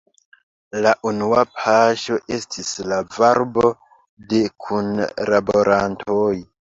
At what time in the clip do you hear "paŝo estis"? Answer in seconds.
1.57-2.71